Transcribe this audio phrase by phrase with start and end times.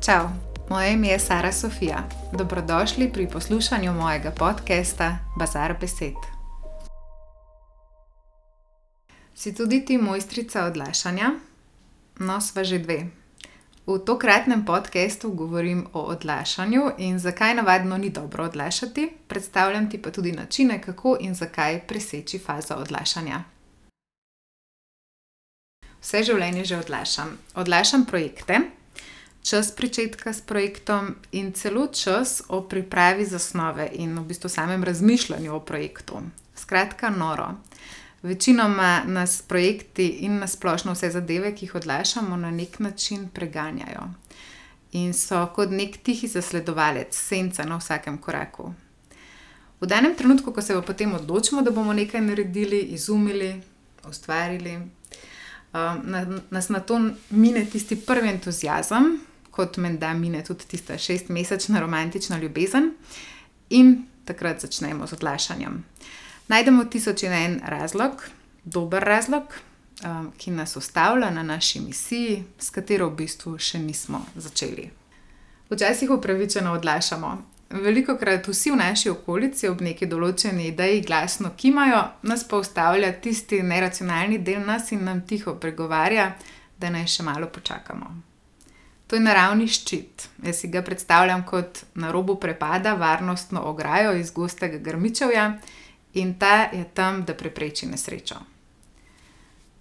[0.00, 0.28] Čau,
[0.68, 2.08] moje ime je Sara Sofija.
[2.32, 6.14] Dobrodošli pri poslušanju mojega podcasta Bazar Besed.
[9.34, 11.30] Si tudi ti mojstrica odlašanja?
[12.18, 13.06] No, sva že dve.
[13.86, 20.10] V tokratnem podkastu govorim o odlašanju in zakaj navadno ni dobro odlašati, predstavljam ti pa
[20.10, 23.44] tudi načine, kako in zakaj preseči fazo odlašanja.
[26.00, 27.38] Vse življenje že odlašam.
[27.54, 28.79] Odlašam projekte,
[29.42, 35.54] čas pričetka s projektom in celo čas o pripravi zasnove in v bistvu samem razmišljanju
[35.54, 36.22] o projektu.
[36.56, 37.54] Skratka, noro.
[38.22, 44.10] Večinoma nas projekti in nasplošno vse zadeve, ki jih odlašamo, na nek način preganjajo
[44.92, 48.72] in so kot nek tihi zasledovalec, senca na vsakem koraku.
[49.80, 53.62] V danem trenutku, ko se pa potem odločimo, da bomo nekaj naredili, izumili,
[54.08, 56.16] ustvarili, um,
[56.50, 62.92] nas na to mine tisti prvi entuzijazem, kot menda mine tudi tista šestmesečna romantična ljubezen,
[63.70, 65.84] in takrat začnemo z odlašanjem.
[66.48, 68.24] Najdemo tisoč in en razlog,
[68.64, 69.42] dober razlog,
[70.04, 74.90] um, ki nas ustavlja na naši misiji, s katero v bistvu še nismo začeli.
[75.70, 77.38] Včasih upravičeno odlašamo.
[77.70, 83.12] Veliko krat vsi v naši okolici ob neki določeni ideji glasno kimajo, nas pa ustavlja
[83.22, 86.32] tisti neracionalni del nas in nam tiho pregovarja,
[86.78, 88.29] da naj še malo počakamo.
[89.10, 90.28] To je naravni ščit.
[90.46, 95.48] Jaz si ga predstavljam kot na robu prepada, varnostno ograjo iz gostega grmičevja
[96.14, 98.38] in ta je tam, da prepreči nesrečo.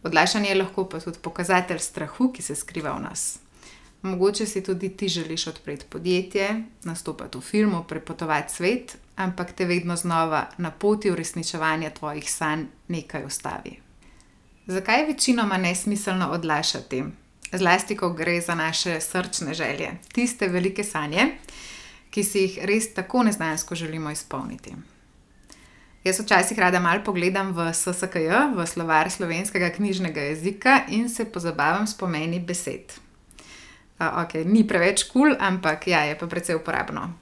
[0.04, 3.28] Odlašanje je lahko pa tudi pokazatelj strahu, ki se skriva v nas.
[4.02, 9.96] Mogoče si tudi ti želiš odpreti podjetje, nastopati v filmu, prepotovati svet, ampak te vedno
[9.96, 13.80] znova na poti uresničevanja tvojih sanj nekaj ustavi.
[14.68, 17.04] Zakaj je večinoma nesmiselno odlašati?
[17.54, 21.32] Zlasti, ko gre za naše srčne želje, tiste velike sanje,
[22.10, 24.76] ki si jih res tako neznansko želimo izpolniti.
[26.04, 31.88] Jaz včasih rada malo pogledam v SSKJ, v slovar slovenskega knjižnega jezika in se pozabavam
[31.88, 32.96] s pomeni besed.
[34.00, 37.20] Uh, ok, ni preveč kul, cool, ampak ja, je pa precej uporabno.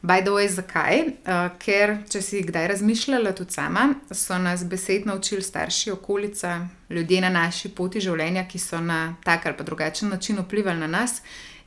[0.00, 1.00] By the way, zakaj?
[1.26, 7.20] Uh, ker, če si kdaj razmišljala tudi sama, so nas besed naučili starši, okolica, ljudje
[7.24, 11.16] na naši poti življenja, ki so na tak ali pa drugačen način vplivali na nas.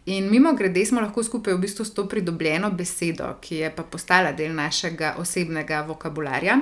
[0.06, 3.84] In mimo grede smo lahko skupaj v bistvu s to pridobljeno besedo, ki je pa
[3.84, 6.56] postala del našega osebnega vokabularja,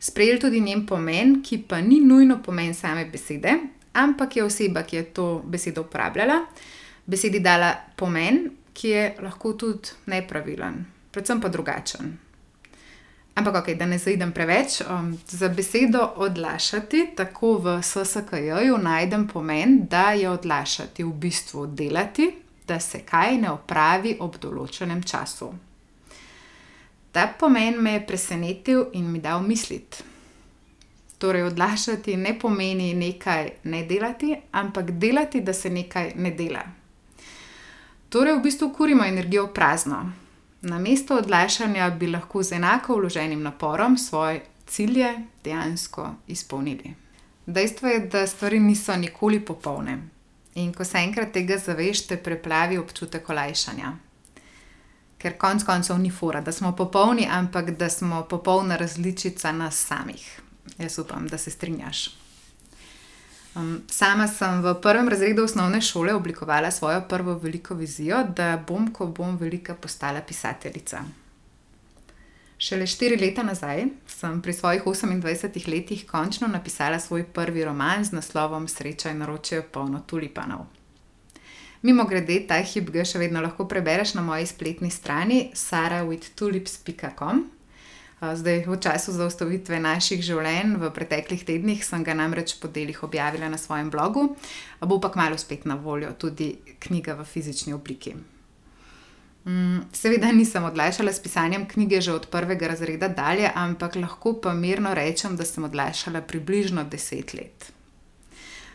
[0.00, 3.58] sprejeli tudi njen pomen, ki pa ni nujno pomen same besede,
[3.92, 6.40] ampak je oseba, ki je to besedo uporabljala,
[7.04, 12.18] besedi dala pomen, ki je lahko tudi nepravilen predvsem pa drugačen.
[13.34, 19.86] Ampak, okay, da ne zaidem preveč, um, za besedo odlašati, tako v SSKJ-ju najdem pomen,
[19.88, 22.28] da je odlašati v bistvu delati,
[22.68, 25.48] da se kaj ne opravi ob določenem času.
[27.12, 30.04] Ta pomen me je presenetil in mi dal misliti.
[31.18, 36.64] Torej, odlašati ne pomeni nekaj ne delati, ampak delati, da se nekaj ne dela.
[38.08, 40.21] Torej, v bistvu kurimo energijo prazno.
[40.62, 45.14] Na mesto odlašanja bi lahko z enako vloženim naporom svoje cilje
[45.44, 46.94] dejansko izpolnili.
[47.46, 49.98] Dejstvo je, da stvari niso nikoli popolne.
[50.54, 53.92] In ko se enkrat tega zaveš, te preplavi občutek olajšanja.
[55.18, 60.40] Ker konec koncev ni fora, da smo popolni, ampak da smo popolna različica nas samih.
[60.78, 62.10] Jaz upam, da se strinjaš.
[63.54, 68.92] Um, sama sem v prvem razredu osnovne šole oblikovala svojo prvo veliko vizijo, da bom,
[68.92, 71.02] ko bom velika, postala pisateljica.
[72.58, 78.12] Šele štiri leta nazaj sem pri svojih 28 letih končno napisala svoj prvi roman z
[78.12, 80.66] naslovom Sreča in naroče polno tulipanov.
[81.82, 87.42] Mimo grede, ta hip ga še vedno lahko prebereš na moji spletni strani sarawittulips.com.
[88.22, 93.48] Zdaj, v času zaustavitve naših življenj v preteklih tednih sem ga namreč po delih objavila
[93.50, 94.36] na svojem blogu,
[94.78, 98.14] bo pa kmalo spet na voljo tudi knjiga v fizični obliki.
[99.42, 104.54] Mm, seveda nisem odlašala s pisanjem knjige že od prvega razreda dalje, ampak lahko pa
[104.54, 107.72] mirno rečem, da sem odlašala približno deset let.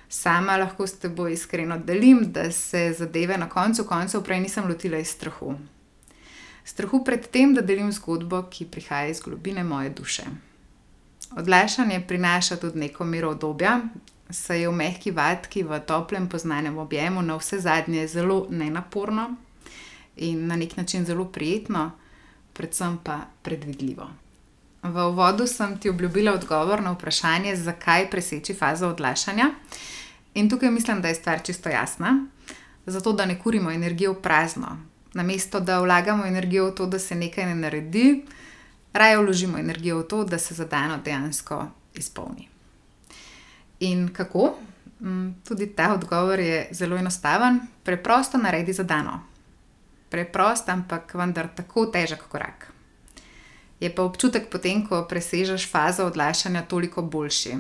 [0.10, 5.00] Sama lahko s teboj iskreno delim, da se zadeve na koncu koncev prej nisem lotila
[5.00, 5.56] iz strahu
[6.68, 10.24] strahu pred tem, da delim zgodbo, ki prihaja iz globine moje duše.
[11.38, 13.80] Odlašanje prinaša tudi neko mero obdobja,
[14.30, 19.36] saj je v mehki vatki, v toplem poznanem objemu, na vse zadnje zelo nenaporno
[20.18, 21.92] in na nek način zelo prijetno,
[22.54, 24.10] predvsem pa predvidljivo.
[24.84, 29.52] V uvodu sem ti obljubila odgovor na vprašanje, zakaj preseči fazo odlašanja.
[30.34, 32.28] In tukaj mislim, da je stvar čisto jasna.
[32.88, 34.78] zato da ne kurimo energijo v prazno.
[35.18, 38.26] Namesto da vlagamo energijo v to, da se nekaj ne naredi,
[38.94, 41.64] raje vložimo energijo v to, da se zadano dejansko
[41.98, 42.48] izpolni.
[43.80, 44.54] In kako?
[45.02, 47.60] Mm, tudi ta odgovor je zelo enostaven.
[47.84, 49.20] Preprosto naredi zadano.
[50.10, 52.72] Preprost, ampak vendar tako težek korak.
[53.80, 57.58] Je pa občutek potem, ko presežeš fazo odlašanja, toliko boljši.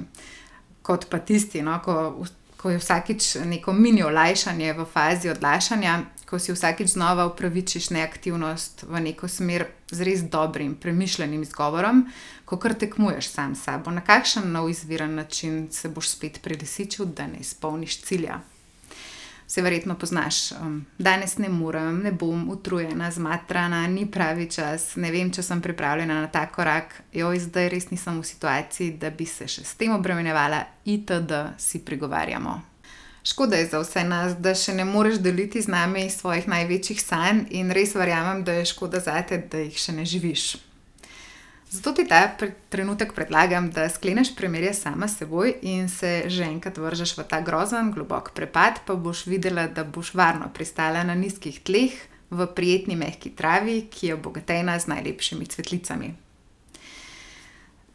[0.81, 2.25] Kot pa tisti, no, ko,
[2.57, 8.83] ko je vsakič neko mini olajšanje v fazi odlašanja, ko si vsakič znova upravičiš neaktivnost
[8.83, 12.03] v neko smer z res dobrim, premišljenim izgovorom,
[12.45, 17.05] ko kar tekmuješ sam s sabo, na kakšen nov izviren način se boš spet prelisičil,
[17.05, 18.41] da ne izpolniš cilja.
[19.47, 25.11] Vse verjetno poznaš, um, danes ne morem, ne bom utrujena, zmatrana, ni pravi čas, ne
[25.11, 29.25] vem, če sem pripravljena na ta korak, joj, zdaj res nisem v situaciji, da bi
[29.25, 31.45] se še s tem obremenjevala, itd.
[31.57, 32.59] si prigovarjamo.
[33.27, 37.41] Škoda je za vse nas, da še ne moreš deliti z nami svojih največjih sanj,
[37.51, 40.43] in res verjamem, da je škoda zate, da jih še ne živiš.
[41.67, 42.21] Zato ti ta
[42.71, 47.41] trenutek predlagam, da skleneš primerje sama s seboj in se že enkrat vržeš v ta
[47.43, 51.99] grozen, globok prepad, pa boš videla, da boš varno pristala na nizkih tleh,
[52.31, 56.13] v prijetni, mehki travi, ki je obogatena z najlepšimi cvetlicami.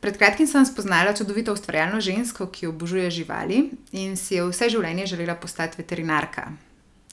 [0.03, 5.07] Pred kratkim sem spoznala čudovito ustvarjalno žensko, ki obožuje živali in si je vse življenje
[5.07, 6.49] želela postati veterinarka.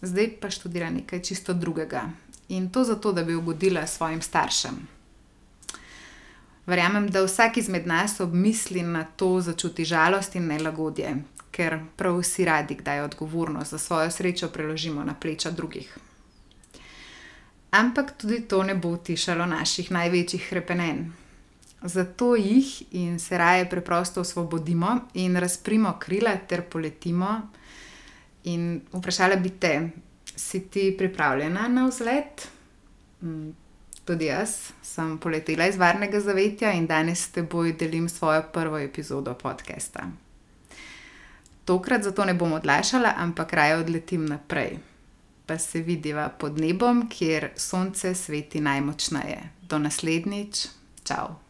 [0.02, 2.08] Zdaj pa študira nekaj čisto drugega
[2.50, 4.80] in to zato, da bi ugodila svojim staršem.
[6.66, 11.14] Verjamem, da vsak izmed nas ob misli na to začuti žalost in nelagodje,
[11.54, 15.98] ker prav vsi radi kdaj odgovornost za svojo srečo preložimo na pleča drugih.
[17.72, 21.29] Ampak tudi to ne bo utišalo naših največjih krepenenj.
[21.82, 27.42] Zato jih in se raje preprosto osvobodimo in razprimo krila ter poletimo.
[28.44, 29.90] In vprašala bi te,
[30.36, 32.48] si ti pripravljena na vzlet?
[33.24, 33.50] Mm,
[34.06, 39.34] tudi jaz sem poletela iz varnega zavetja in danes s teboj delim svojo prvo epizodo
[39.34, 40.12] podcasta.
[41.66, 44.80] Tokrat zato ne bom odlašala, ampak raje odletim naprej.
[45.46, 49.50] Pa se vidiva pod nebom, kjer sonce sveti najmočneje.
[49.62, 50.68] Do naslednjič,
[51.04, 51.49] čau!